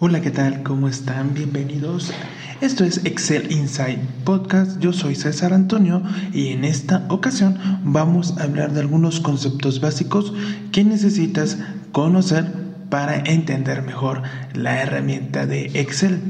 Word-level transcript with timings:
Hola, 0.00 0.20
¿qué 0.20 0.30
tal? 0.30 0.62
¿Cómo 0.62 0.86
están? 0.86 1.34
Bienvenidos. 1.34 2.12
Esto 2.60 2.84
es 2.84 3.04
Excel 3.04 3.50
Inside 3.50 3.98
Podcast. 4.22 4.78
Yo 4.78 4.92
soy 4.92 5.16
César 5.16 5.52
Antonio 5.52 6.04
y 6.32 6.50
en 6.50 6.64
esta 6.64 7.04
ocasión 7.08 7.58
vamos 7.82 8.38
a 8.38 8.44
hablar 8.44 8.72
de 8.72 8.78
algunos 8.78 9.18
conceptos 9.18 9.80
básicos 9.80 10.32
que 10.70 10.84
necesitas 10.84 11.58
conocer 11.90 12.46
para 12.90 13.16
entender 13.16 13.82
mejor 13.82 14.22
la 14.54 14.80
herramienta 14.80 15.46
de 15.46 15.64
Excel. 15.74 16.20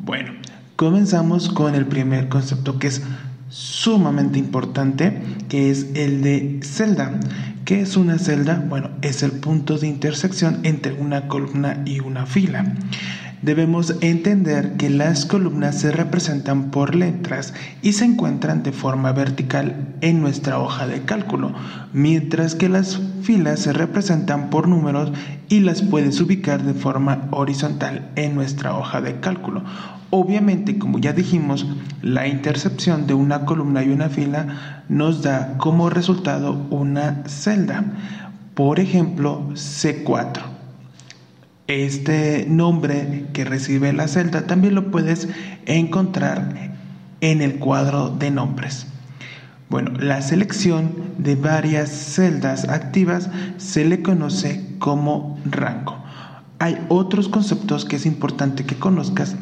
Bueno, 0.00 0.32
comenzamos 0.74 1.50
con 1.50 1.76
el 1.76 1.86
primer 1.86 2.28
concepto 2.28 2.80
que 2.80 2.88
es 2.88 3.00
sumamente 3.48 4.40
importante, 4.40 5.22
que 5.48 5.70
es 5.70 5.86
el 5.94 6.20
de 6.20 6.58
celda. 6.64 7.12
¿Qué 7.64 7.80
es 7.80 7.96
una 7.96 8.18
celda? 8.18 8.62
Bueno, 8.68 8.90
es 9.00 9.22
el 9.22 9.32
punto 9.32 9.78
de 9.78 9.86
intersección 9.86 10.60
entre 10.64 10.92
una 10.92 11.28
columna 11.28 11.82
y 11.86 12.00
una 12.00 12.26
fila. 12.26 12.74
Debemos 13.44 13.96
entender 14.00 14.78
que 14.78 14.88
las 14.88 15.26
columnas 15.26 15.78
se 15.78 15.90
representan 15.90 16.70
por 16.70 16.94
letras 16.94 17.52
y 17.82 17.92
se 17.92 18.06
encuentran 18.06 18.62
de 18.62 18.72
forma 18.72 19.12
vertical 19.12 19.94
en 20.00 20.22
nuestra 20.22 20.58
hoja 20.58 20.86
de 20.86 21.02
cálculo, 21.02 21.52
mientras 21.92 22.54
que 22.54 22.70
las 22.70 22.98
filas 23.20 23.60
se 23.60 23.74
representan 23.74 24.48
por 24.48 24.66
números 24.66 25.12
y 25.50 25.60
las 25.60 25.82
puedes 25.82 26.22
ubicar 26.22 26.62
de 26.62 26.72
forma 26.72 27.28
horizontal 27.32 28.10
en 28.16 28.34
nuestra 28.34 28.78
hoja 28.78 29.02
de 29.02 29.20
cálculo. 29.20 29.62
Obviamente, 30.08 30.78
como 30.78 30.98
ya 30.98 31.12
dijimos, 31.12 31.66
la 32.00 32.26
intercepción 32.26 33.06
de 33.06 33.12
una 33.12 33.44
columna 33.44 33.84
y 33.84 33.90
una 33.90 34.08
fila 34.08 34.84
nos 34.88 35.22
da 35.22 35.58
como 35.58 35.90
resultado 35.90 36.66
una 36.70 37.24
celda. 37.26 37.84
Por 38.54 38.80
ejemplo, 38.80 39.50
C4. 39.52 40.53
Este 41.66 42.46
nombre 42.48 43.26
que 43.32 43.44
recibe 43.44 43.92
la 43.94 44.06
celda 44.06 44.46
también 44.46 44.74
lo 44.74 44.90
puedes 44.90 45.28
encontrar 45.64 46.74
en 47.20 47.40
el 47.40 47.58
cuadro 47.58 48.10
de 48.10 48.30
nombres. 48.30 48.86
Bueno, 49.70 49.92
la 49.98 50.20
selección 50.20 50.92
de 51.16 51.36
varias 51.36 51.88
celdas 51.88 52.68
activas 52.68 53.30
se 53.56 53.86
le 53.86 54.02
conoce 54.02 54.64
como 54.78 55.38
rango. 55.50 55.96
Hay 56.58 56.78
otros 56.88 57.28
conceptos 57.28 57.86
que 57.86 57.96
es 57.96 58.04
importante 58.04 58.64
que 58.64 58.76
conozcas 58.76 59.34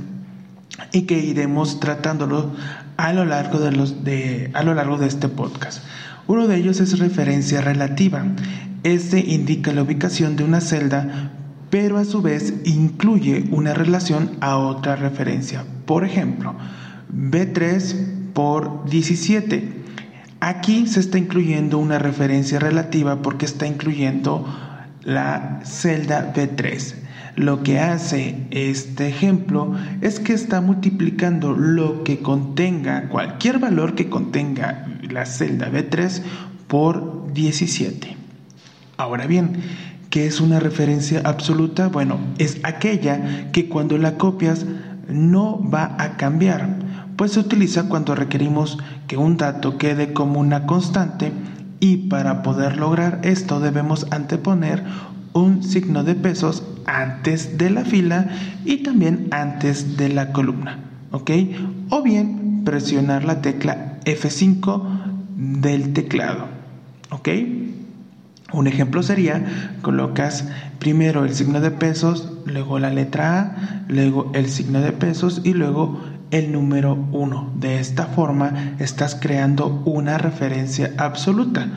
y 0.93 1.03
que 1.03 1.19
iremos 1.19 1.81
tratándolo 1.81 2.53
a 2.97 3.13
lo 3.13 3.25
largo 3.25 3.59
de, 3.59 3.73
los 3.73 4.05
de, 4.05 4.51
a 4.55 4.63
lo 4.63 4.75
largo 4.75 4.97
de 4.97 5.09
este 5.09 5.29
podcast. 5.29 5.83
Uno 6.29 6.47
de 6.47 6.57
ellos 6.57 6.81
es 6.81 6.99
referencia 7.01 7.61
relativa. 7.61 8.25
Este 8.85 9.19
indica 9.19 9.73
la 9.73 9.83
ubicación 9.83 10.37
de 10.37 10.45
una 10.45 10.61
celda, 10.61 11.33
pero 11.73 11.97
a 11.97 12.05
su 12.05 12.21
vez 12.21 12.53
incluye 12.67 13.47
una 13.51 13.73
relación 13.73 14.33
a 14.43 14.59
otra 14.59 14.95
referencia. 14.95 15.65
Por 15.87 16.05
ejemplo, 16.05 16.55
B3 17.11 18.35
por 18.35 18.85
17. 18.91 19.73
Aquí 20.41 20.87
se 20.87 21.01
está 21.01 21.17
incluyendo 21.17 21.79
una 21.79 21.99
referencia 21.99 22.59
relativa 22.59 23.23
porque 23.23 23.47
está 23.47 23.67
incluyendo 23.67 24.47
la 25.03 25.61
celda 25.65 26.35
B3. 26.35 26.95
Lo 27.37 27.63
que 27.63 27.81
hace 27.81 28.47
este 28.51 29.09
ejemplo 29.09 29.75
es 30.03 30.21
que 30.21 30.35
está 30.35 30.61
multiplicando 30.61 31.53
lo 31.53 32.05
que 32.05 32.19
contenga, 32.19 33.09
cualquier 33.09 33.59
valor 33.59 33.95
que 33.95 34.11
contenga 34.11 34.89
la 35.09 35.25
celda 35.25 35.71
B3 35.71 36.21
por 36.67 37.33
17. 37.33 38.19
Ahora 38.99 39.27
bien, 39.27 39.57
¿qué 40.13 40.27
es 40.27 40.43
una 40.43 40.61
referencia 40.61 41.23
absoluta? 41.25 41.89
Bueno, 41.89 42.21
es 42.37 42.61
aquella 42.65 43.51
que 43.51 43.71
cuando 43.71 43.97
la 43.97 44.19
copias 44.19 44.67
no 45.09 45.59
va 45.71 45.97
a 45.99 46.19
cambiar, 46.19 46.69
pues 47.17 47.33
se 47.33 47.41
utiliza 47.41 47.89
cuando 47.89 48.15
requerimos 48.15 48.77
que 49.07 49.17
un 49.17 49.39
dato 49.39 49.79
quede 49.79 50.13
como 50.13 50.39
una 50.39 50.67
constante 50.67 51.33
y 51.81 52.09
para 52.09 52.43
poder 52.43 52.77
lograr 52.77 53.21
esto 53.23 53.59
debemos 53.59 54.07
anteponer 54.11 54.85
un 55.33 55.63
signo 55.63 56.05
de 56.05 56.15
pesos 56.15 56.63
antes 56.85 57.57
de 57.57 57.71
la 57.71 57.87
fila 57.87 58.29
y 58.67 58.83
también 58.83 59.29
antes 59.31 59.97
de 59.97 60.11
la 60.11 60.33
columna, 60.33 60.79
¿ok? 61.13 61.31
O 61.89 62.03
bien 62.03 62.65
presionar 62.67 63.25
la 63.25 63.41
tecla 63.41 63.99
F5 64.05 64.83
del 65.37 65.95
teclado, 65.95 66.49
¿ok? 67.09 67.29
Un 68.53 68.67
ejemplo 68.67 69.03
sería, 69.03 69.45
colocas 69.81 70.47
primero 70.79 71.25
el 71.25 71.35
signo 71.35 71.61
de 71.61 71.71
pesos, 71.71 72.33
luego 72.45 72.79
la 72.79 72.91
letra 72.91 73.39
A, 73.39 73.85
luego 73.89 74.31
el 74.35 74.49
signo 74.49 74.81
de 74.81 74.93
pesos 74.93 75.41
y 75.45 75.55
luego 75.55 76.01
el 76.31 76.53
número 76.53 76.95
1. 77.13 77.53
De 77.61 77.79
esta 77.79 78.07
forma 78.07 78.75
estás 78.79 79.15
creando 79.15 79.83
una 79.85 80.19
referencia 80.19 80.93
absoluta 80.99 81.69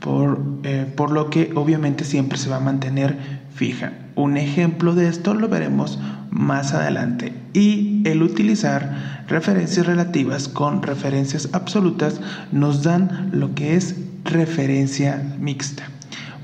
por, 0.00 0.40
eh, 0.64 0.86
por 0.96 1.10
lo 1.10 1.30
que 1.30 1.52
obviamente 1.54 2.04
siempre 2.04 2.38
se 2.38 2.50
va 2.50 2.56
a 2.56 2.60
mantener 2.60 3.16
fija. 3.54 3.92
Un 4.14 4.36
ejemplo 4.36 4.94
de 4.94 5.08
esto 5.08 5.34
lo 5.34 5.48
veremos 5.48 5.98
más 6.30 6.74
adelante. 6.74 7.32
Y 7.52 8.02
el 8.04 8.22
utilizar 8.22 9.24
referencias 9.28 9.86
relativas 9.86 10.48
con 10.48 10.82
referencias 10.82 11.48
absolutas 11.52 12.20
nos 12.52 12.82
dan 12.82 13.30
lo 13.32 13.54
que 13.54 13.74
es 13.74 13.96
referencia 14.24 15.22
mixta. 15.38 15.84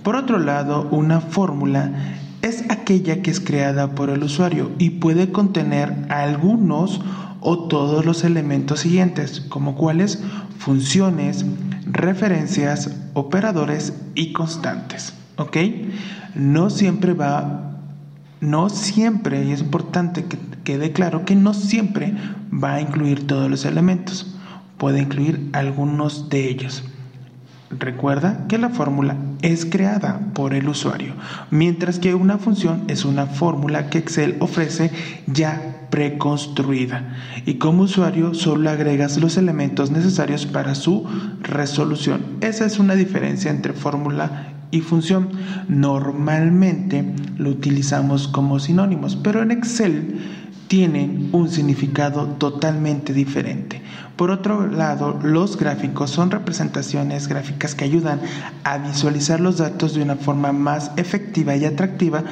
Por 0.06 0.14
otro 0.14 0.38
lado, 0.38 0.86
una 0.92 1.20
fórmula 1.20 1.90
es 2.40 2.62
aquella 2.70 3.22
que 3.22 3.30
es 3.32 3.40
creada 3.40 3.96
por 3.96 4.08
el 4.08 4.22
usuario 4.22 4.70
y 4.78 4.90
puede 4.90 5.32
contener 5.32 6.06
algunos 6.10 7.00
o 7.40 7.66
todos 7.66 8.06
los 8.06 8.22
elementos 8.22 8.78
siguientes, 8.78 9.40
como 9.48 9.74
cuáles 9.74 10.22
funciones, 10.60 11.44
referencias, 11.86 12.96
operadores 13.14 13.94
y 14.14 14.32
constantes. 14.32 15.12
¿Ok? 15.38 15.56
No 16.36 16.70
siempre 16.70 17.12
va, 17.12 17.80
no 18.40 18.68
siempre, 18.68 19.44
y 19.44 19.50
es 19.50 19.60
importante 19.60 20.26
que 20.26 20.38
quede 20.62 20.92
claro 20.92 21.24
que 21.24 21.34
no 21.34 21.52
siempre 21.52 22.14
va 22.54 22.74
a 22.74 22.80
incluir 22.80 23.26
todos 23.26 23.50
los 23.50 23.64
elementos, 23.64 24.36
puede 24.78 25.00
incluir 25.00 25.50
algunos 25.52 26.28
de 26.28 26.48
ellos. 26.48 26.84
Recuerda 27.70 28.46
que 28.48 28.58
la 28.58 28.68
fórmula 28.68 29.16
es 29.42 29.64
creada 29.64 30.20
por 30.34 30.54
el 30.54 30.68
usuario, 30.68 31.14
mientras 31.50 31.98
que 31.98 32.14
una 32.14 32.38
función 32.38 32.84
es 32.86 33.04
una 33.04 33.26
fórmula 33.26 33.90
que 33.90 33.98
Excel 33.98 34.36
ofrece 34.38 34.92
ya 35.26 35.88
preconstruida 35.90 37.14
y 37.44 37.54
como 37.54 37.84
usuario 37.84 38.34
solo 38.34 38.70
agregas 38.70 39.18
los 39.18 39.36
elementos 39.36 39.90
necesarios 39.90 40.46
para 40.46 40.74
su 40.74 41.06
resolución. 41.42 42.36
Esa 42.40 42.66
es 42.66 42.78
una 42.78 42.94
diferencia 42.94 43.50
entre 43.50 43.72
fórmula 43.72 44.55
y 44.70 44.80
función. 44.80 45.28
Normalmente 45.68 47.04
lo 47.38 47.50
utilizamos 47.50 48.28
como 48.28 48.58
sinónimos, 48.58 49.16
pero 49.16 49.42
en 49.42 49.50
Excel 49.50 50.20
tienen 50.68 51.28
un 51.32 51.48
significado 51.48 52.26
totalmente 52.38 53.12
diferente. 53.12 53.82
Por 54.16 54.30
otro 54.30 54.66
lado, 54.66 55.18
los 55.22 55.58
gráficos 55.58 56.10
son 56.10 56.30
representaciones 56.30 57.28
gráficas 57.28 57.74
que 57.74 57.84
ayudan 57.84 58.20
a 58.64 58.78
visualizar 58.78 59.40
los 59.40 59.58
datos 59.58 59.94
de 59.94 60.02
una 60.02 60.16
forma 60.16 60.52
más 60.52 60.90
efectiva 60.96 61.54
y 61.54 61.66
atractiva 61.66 62.24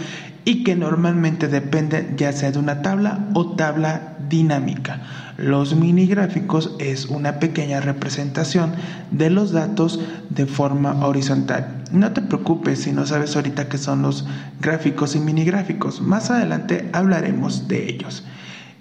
y 0.46 0.64
que 0.64 0.76
normalmente 0.76 1.48
dependen 1.48 2.16
ya 2.16 2.32
sea 2.32 2.52
de 2.52 2.58
una 2.58 2.82
tabla 2.82 3.28
o 3.34 3.54
tabla 3.54 4.16
dinámica. 4.28 5.02
Los 5.36 5.74
mini 5.74 6.06
gráficos 6.06 6.74
es 6.78 7.06
una 7.06 7.38
pequeña 7.38 7.80
representación 7.80 8.72
de 9.10 9.30
los 9.30 9.52
datos 9.52 10.00
de 10.30 10.46
forma 10.46 11.06
horizontal. 11.06 11.83
No 11.94 12.10
te 12.10 12.22
preocupes 12.22 12.80
si 12.80 12.92
no 12.92 13.06
sabes 13.06 13.36
ahorita 13.36 13.68
qué 13.68 13.78
son 13.78 14.02
los 14.02 14.26
gráficos 14.60 15.14
y 15.14 15.20
mini 15.20 15.44
gráficos. 15.44 16.00
Más 16.00 16.28
adelante 16.28 16.90
hablaremos 16.92 17.68
de 17.68 17.88
ellos. 17.88 18.24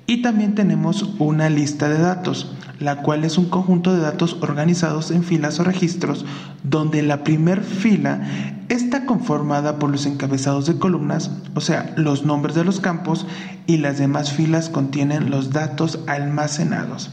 Y 0.07 0.23
también 0.23 0.55
tenemos 0.55 1.03
una 1.19 1.47
lista 1.51 1.89
de 1.89 1.99
datos, 1.99 2.55
la 2.79 3.03
cual 3.03 3.23
es 3.23 3.37
un 3.37 3.49
conjunto 3.49 3.93
de 3.93 4.01
datos 4.01 4.37
organizados 4.41 5.11
en 5.11 5.23
filas 5.23 5.59
o 5.59 5.63
registros, 5.63 6.25
donde 6.63 7.03
la 7.03 7.23
primer 7.23 7.63
fila 7.63 8.27
está 8.69 9.05
conformada 9.05 9.77
por 9.77 9.91
los 9.91 10.07
encabezados 10.07 10.65
de 10.65 10.79
columnas, 10.79 11.29
o 11.53 11.61
sea, 11.61 11.93
los 11.95 12.25
nombres 12.25 12.55
de 12.55 12.65
los 12.65 12.79
campos, 12.79 13.27
y 13.67 13.77
las 13.77 13.99
demás 13.99 14.33
filas 14.33 14.69
contienen 14.69 15.29
los 15.29 15.51
datos 15.51 15.99
almacenados. 16.07 17.11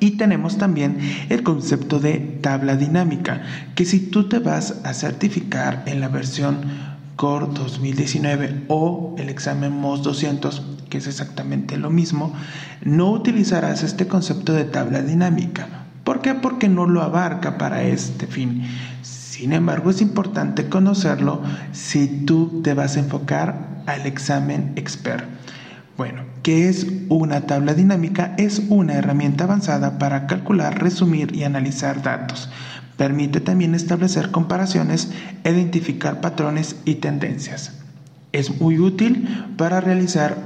Y 0.00 0.12
tenemos 0.12 0.58
también 0.58 0.98
el 1.28 1.42
concepto 1.42 2.00
de 2.00 2.14
tabla 2.40 2.76
dinámica, 2.76 3.42
que 3.74 3.84
si 3.84 4.00
tú 4.00 4.28
te 4.28 4.38
vas 4.38 4.80
a 4.84 4.94
certificar 4.94 5.82
en 5.86 6.00
la 6.00 6.08
versión 6.08 6.62
Core 7.16 7.46
2019 7.54 8.64
o 8.68 9.14
el 9.18 9.28
examen 9.28 9.72
MOS 9.72 10.02
200, 10.02 10.62
que 10.88 10.98
es 10.98 11.06
exactamente 11.06 11.76
lo 11.76 11.90
mismo, 11.90 12.34
no 12.82 13.10
utilizarás 13.10 13.82
este 13.82 14.08
concepto 14.08 14.52
de 14.52 14.64
tabla 14.64 15.02
dinámica. 15.02 15.68
¿Por 16.02 16.20
qué? 16.20 16.34
Porque 16.34 16.68
no 16.68 16.86
lo 16.86 17.02
abarca 17.02 17.56
para 17.56 17.82
este 17.84 18.26
fin. 18.26 18.64
Sin 19.02 19.52
embargo, 19.52 19.90
es 19.90 20.00
importante 20.00 20.68
conocerlo 20.68 21.42
si 21.72 22.06
tú 22.06 22.60
te 22.62 22.74
vas 22.74 22.96
a 22.96 23.00
enfocar 23.00 23.82
al 23.86 24.06
examen 24.06 24.72
expert. 24.76 25.24
Bueno, 25.96 26.22
¿qué 26.42 26.68
es 26.68 26.88
una 27.08 27.42
tabla 27.42 27.72
dinámica? 27.72 28.34
Es 28.36 28.62
una 28.68 28.94
herramienta 28.94 29.44
avanzada 29.44 29.98
para 29.98 30.26
calcular, 30.26 30.82
resumir 30.82 31.34
y 31.36 31.44
analizar 31.44 32.02
datos. 32.02 32.50
Permite 32.96 33.40
también 33.40 33.76
establecer 33.76 34.32
comparaciones, 34.32 35.12
identificar 35.44 36.20
patrones 36.20 36.76
y 36.84 36.96
tendencias. 36.96 37.80
Es 38.32 38.60
muy 38.60 38.80
útil 38.80 39.28
para 39.56 39.80
realizar 39.80 40.36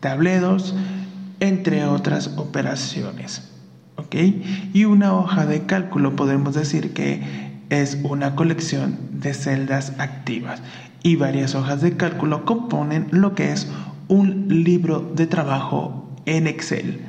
tableros, 0.00 0.74
entre 1.40 1.86
otras 1.86 2.32
operaciones. 2.36 3.48
¿Ok? 3.96 4.14
Y 4.74 4.84
una 4.84 5.14
hoja 5.14 5.46
de 5.46 5.64
cálculo 5.64 6.16
podemos 6.16 6.54
decir 6.54 6.92
que 6.92 7.22
es 7.70 7.98
una 8.02 8.34
colección 8.34 8.98
de 9.10 9.32
celdas 9.32 9.94
activas 9.96 10.62
y 11.02 11.16
varias 11.16 11.54
hojas 11.54 11.80
de 11.80 11.96
cálculo 11.96 12.44
componen 12.44 13.08
lo 13.10 13.34
que 13.34 13.52
es 13.52 13.68
un 14.08 14.64
libro 14.64 15.00
de 15.14 15.26
trabajo 15.26 16.08
en 16.26 16.46
Excel. 16.46 17.00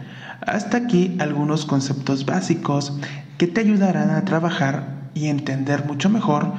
Hasta 0.41 0.77
aquí 0.77 1.15
algunos 1.19 1.65
conceptos 1.65 2.25
básicos 2.25 2.93
que 3.37 3.47
te 3.47 3.61
ayudarán 3.61 4.09
a 4.09 4.25
trabajar 4.25 5.09
y 5.13 5.27
entender 5.27 5.85
mucho 5.85 6.09
mejor 6.09 6.53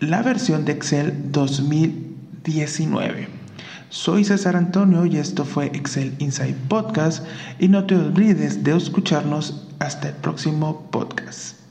la 0.00 0.22
versión 0.22 0.64
de 0.64 0.72
Excel 0.72 1.30
2019. 1.30 3.28
Soy 3.88 4.24
César 4.24 4.56
Antonio 4.56 5.06
y 5.06 5.18
esto 5.18 5.44
fue 5.44 5.66
Excel 5.66 6.14
Inside 6.18 6.56
Podcast 6.68 7.24
y 7.60 7.68
no 7.68 7.84
te 7.84 7.94
olvides 7.94 8.64
de 8.64 8.76
escucharnos 8.76 9.68
hasta 9.78 10.08
el 10.08 10.14
próximo 10.14 10.88
podcast. 10.90 11.63